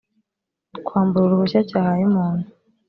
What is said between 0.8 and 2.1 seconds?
kwambura uruhushya cyahaye